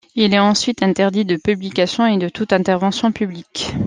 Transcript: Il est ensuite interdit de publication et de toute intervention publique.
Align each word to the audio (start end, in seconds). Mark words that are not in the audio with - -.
Il 0.15 0.33
est 0.33 0.39
ensuite 0.39 0.81
interdit 0.81 1.25
de 1.25 1.35
publication 1.35 2.07
et 2.07 2.17
de 2.17 2.27
toute 2.27 2.53
intervention 2.53 3.11
publique. 3.11 3.75